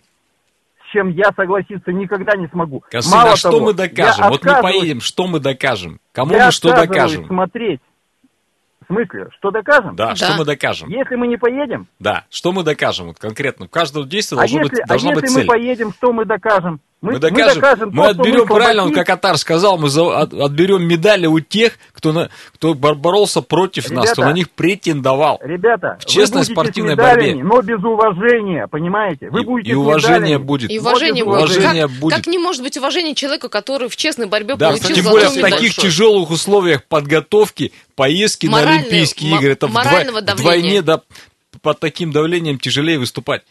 [0.91, 2.83] чем я согласиться никогда не смогу.
[2.89, 4.27] Косыгин, Мало а что того, мы докажем?
[4.29, 5.99] Вот мы поедем, что мы докажем?
[6.11, 7.27] Кому я мы что докажем?
[7.27, 7.81] смотреть.
[8.81, 9.95] В смысле, что докажем?
[9.95, 10.89] Да, да, что мы докажем?
[10.89, 11.87] Если мы не поедем?
[11.99, 13.07] Да, что мы докажем?
[13.07, 15.43] Вот конкретно, в каждом действии а должно если, быть, должна а быть если цель.
[15.45, 16.79] мы поедем, что мы докажем?
[17.01, 20.19] Мы, мы докажем, мы, докажем мы то, отберем, правильно, он, как Атар сказал, мы за,
[20.19, 24.49] от, отберем медали у тех, кто, на, кто боролся против ребята, нас, кто на них
[24.49, 25.39] претендовал.
[25.41, 27.43] Ребята, в честной спортивной медалями, борьбе.
[27.43, 29.29] Но без уважения, понимаете?
[29.29, 30.69] Вы и, будете и уважение будет.
[30.69, 32.15] И уважение, уважение как, будет.
[32.17, 35.39] Как не может быть уважение человека, который в честной борьбе да, получил Тем более в
[35.39, 41.01] таких тяжелых условиях подготовки, поездки Моральный, на Олимпийские игры, это вдвойне да,
[41.61, 43.43] под таким давлением тяжелее выступать.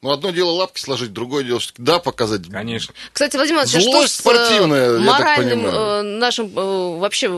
[0.00, 2.42] Ну, одно дело лапки сложить, другое дело да показать.
[2.48, 2.94] Конечно.
[3.12, 7.28] Кстати, Владимир Иванович, что с спортивная, э, моральным э, нашим э, вообще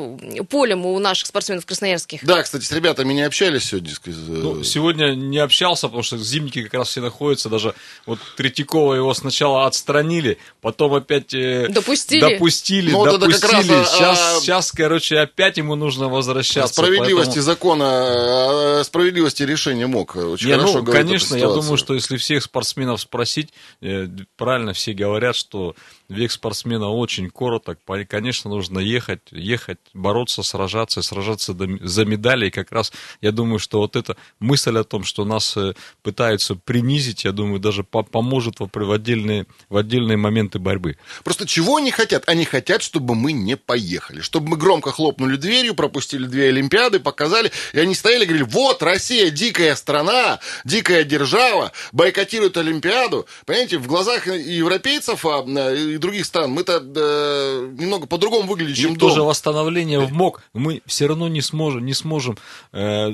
[0.46, 2.22] полем у наших спортсменов красноярских?
[2.22, 3.92] Да, кстати, с ребятами не общались сегодня.
[4.04, 7.48] Ну, сегодня не общался, потому что зимники как раз все находятся.
[7.48, 12.20] Даже вот Третьякова его сначала отстранили, потом опять допустили.
[12.20, 13.72] Допустили, ну, допустили.
[13.72, 14.40] Раз, сейчас, а...
[14.40, 16.74] сейчас, короче, опять ему нужно возвращаться.
[16.74, 17.46] Справедливости поэтому...
[17.46, 20.14] закона, справедливости решения мог.
[20.14, 24.92] Очень не, хорошо ну, конечно, я думаю, что если всех спортсменов спросить, э, правильно все
[24.92, 25.76] говорят, что
[26.08, 27.78] век спортсмена очень короток.
[28.08, 32.48] Конечно, нужно ехать, ехать, бороться, сражаться, сражаться за медали.
[32.48, 36.56] И как раз я думаю, что вот эта мысль о том, что нас э, пытаются
[36.56, 40.96] принизить, я думаю, даже поможет в отдельные, в отдельные моменты борьбы.
[41.22, 42.28] Просто чего они хотят?
[42.28, 44.20] Они хотят, чтобы мы не поехали.
[44.20, 47.52] Чтобы мы громко хлопнули дверью, пропустили две Олимпиады, показали.
[47.72, 53.78] И они стояли и говорили, вот Россия дикая страна, дикая держава, бойкотирует бойкотируют Олимпиаду, понимаете,
[53.78, 59.28] в глазах европейцев а, и других стран мы-то э, немного по-другому выглядим, чем тоже дом.
[59.28, 62.38] восстановление в МОК мы все равно не сможем, не сможем
[62.72, 63.10] э,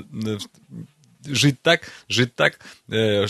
[1.24, 2.58] жить так, жить так,
[2.88, 3.26] э,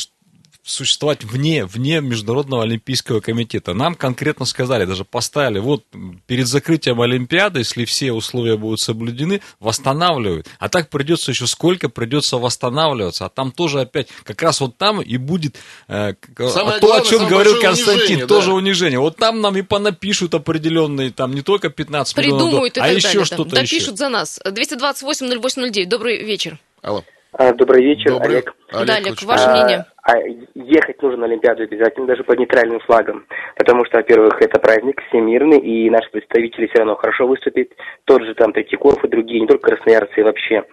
[0.66, 3.72] существовать вне, вне Международного Олимпийского комитета.
[3.72, 5.84] Нам конкретно сказали, даже поставили, вот
[6.26, 10.48] перед закрытием Олимпиады, если все условия будут соблюдены, восстанавливают.
[10.58, 13.26] А так придется еще сколько придется восстанавливаться.
[13.26, 17.10] А там тоже опять, как раз вот там и будет э, самое то, главное, о
[17.10, 18.54] чем говорил Константин, тоже да.
[18.54, 18.98] унижение.
[18.98, 23.54] Вот там нам и понапишут определенные, там не только 15 Придумают миллионов, а еще что-то
[23.54, 23.96] Допишут еще.
[23.96, 24.40] за нас.
[24.44, 26.58] 228-0809, добрый вечер.
[26.82, 27.04] Алло.
[27.38, 28.36] А, добрый вечер, Добрый.
[28.36, 28.54] Олег.
[28.72, 28.86] Олег.
[28.86, 29.84] Да, Олег, ваше мнение?
[30.02, 30.18] А, а,
[30.54, 33.26] ехать нужно на Олимпиаду обязательно, даже под нейтральным флагом.
[33.56, 37.68] Потому что, во-первых, это праздник всемирный, и наши представители все равно хорошо выступят.
[38.06, 40.64] Тот же там Третьяков и другие, не только красноярцы вообще.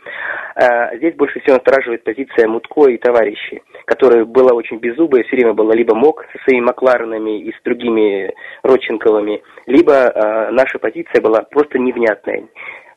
[0.55, 5.53] А, здесь больше всего настораживает позиция Мутко и товарищи, которая была очень беззубая, все время
[5.53, 11.41] была либо МОК со своими Макларенами и с другими Родченковыми, либо а, наша позиция была
[11.41, 12.47] просто невнятная.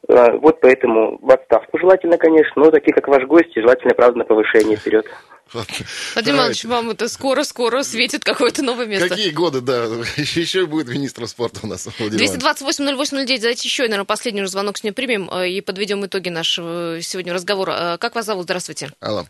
[0.09, 4.25] А, вот поэтому в отставку желательно, конечно, но такие, как ваш гость, желательно, правда, на
[4.25, 5.07] повышение вперед.
[5.53, 9.09] Владимир Иванович, вам это скоро-скоро светит какое-то новое место.
[9.09, 9.85] Какие годы, да.
[10.17, 11.87] Еще будет министр спорта у нас.
[11.87, 13.41] 228-08-09.
[13.41, 17.95] Давайте еще, наверное, последний звонок с ним примем э, и подведем итоги нашего сегодня разговора.
[17.95, 18.45] Э, как вас зовут?
[18.45, 18.91] Здравствуйте.
[18.99, 19.27] Алло.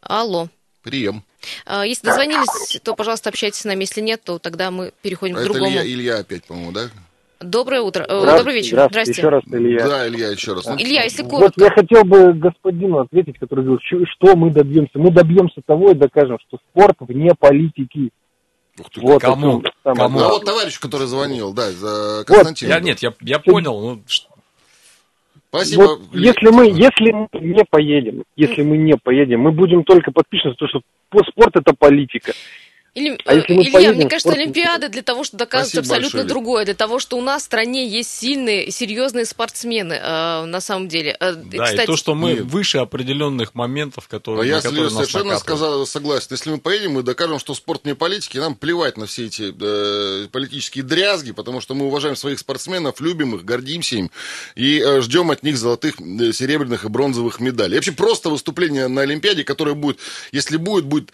[0.00, 0.48] Алло.
[0.82, 1.22] Прием.
[1.84, 3.82] Если дозвонились, то, пожалуйста, общайтесь с нами.
[3.82, 5.66] Если нет, то тогда мы переходим а к другому.
[5.66, 6.90] Это Илья, Илья опять, по-моему, да?
[7.40, 8.04] Доброе утро.
[8.08, 8.88] Э, добрый вечер.
[8.88, 9.12] Здравствуйте.
[9.12, 9.86] Еще раз, Илья.
[9.86, 10.66] Да, Илья, еще раз.
[10.66, 11.54] Илья, если коротко.
[11.56, 14.98] Вот я хотел бы господину ответить, который говорил, что мы добьемся.
[14.98, 18.10] Мы добьемся того и докажем, что спорт вне политики.
[18.80, 19.62] Ух ты, вот кому?
[19.84, 20.18] кому?
[20.20, 22.68] А вот товарищ, который звонил, да, за Константин.
[22.68, 22.74] Вот.
[22.74, 23.80] Я, нет, я, я понял.
[23.80, 24.02] Ну,
[25.50, 25.80] Спасибо.
[25.80, 30.54] Вот если мы, если мы не поедем, если мы не поедем, мы будем только подписаны,
[30.54, 30.80] то что
[31.30, 32.32] спорт это политика.
[32.94, 36.28] Или, а если Илья, поедем, мне кажется, Олимпиада для того, чтобы доказывать Спасибо абсолютно большое,
[36.28, 40.88] другое, для того, что у нас в стране есть сильные, серьезные спортсмены, э, на самом
[40.88, 41.16] деле.
[41.20, 42.44] Э, да, Кстати, и то, что мы Нет.
[42.44, 46.28] выше определенных моментов, которые, а я которые совершенно сказал, согласен.
[46.30, 50.28] Если мы поедем, мы докажем, что спорт не политики, нам плевать на все эти э,
[50.28, 54.10] политические дрязги, потому что мы уважаем своих спортсменов, любим их, гордимся им
[54.56, 57.74] и э, ждем от них золотых, э, серебряных и бронзовых медалей.
[57.74, 59.98] И вообще просто выступление на Олимпиаде, которое будет,
[60.32, 61.12] если будет, будет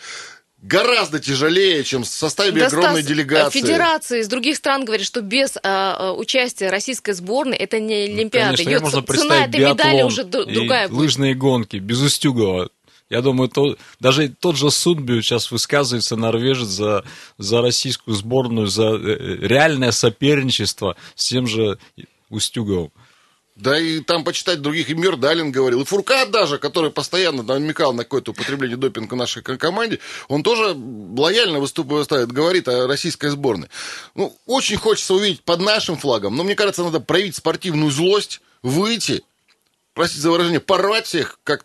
[0.64, 3.61] гораздо тяжелее, чем в составе да, огромной Стас, делегации.
[3.61, 8.57] Федерации из других стран говорят, что без а, участия российской сборной это не ну, Олимпиада.
[8.57, 10.98] Конечно, Ее можно цена этой медали уже другая будет.
[10.98, 12.70] лыжные гонки, без Устюгова.
[13.11, 17.05] Я думаю, то, даже тот же Сунбю сейчас высказывается, норвежец, за,
[17.37, 21.79] за российскую сборную, за э, э, реальное соперничество с тем же
[22.31, 22.90] Устюговым.
[23.56, 28.02] Да и там почитать других, и Мирдалин говорил, и Фуркат даже, который постоянно намекал на
[28.02, 33.68] какое-то употребление допинга нашей команде, он тоже лояльно выступает, говорит о российской сборной.
[34.16, 39.22] Ну, очень хочется увидеть под нашим флагом, но мне кажется, надо проявить спортивную злость, выйти,
[39.92, 41.64] простите за выражение, порвать всех, как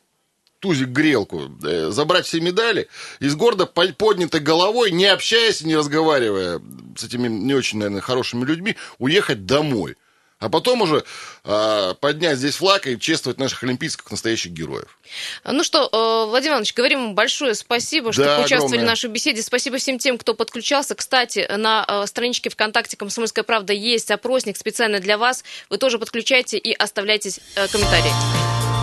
[0.60, 2.88] тузик грелку, э, забрать все медали
[3.19, 6.62] и с гордо поднятой головой, не общаясь не разговаривая
[6.95, 9.95] с этими не очень, наверное, хорошими людьми, уехать домой.
[10.39, 11.04] А потом уже
[11.43, 14.97] э, поднять здесь флаг и чествовать наших олимпийцев как настоящих героев.
[15.43, 18.86] Ну что, э, Владимир Иванович, говорим большое спасибо, что Да, поучаствовали огромное.
[18.86, 19.41] в нашей беседе.
[19.43, 20.95] Спасибо всем тем, кто подключался.
[20.95, 25.44] Кстати, на э, страничке ВКонтакте «Комсомольская правда» есть опросник специально для вас.
[25.69, 28.79] Вы тоже подключайте и оставляйте э, комментарии.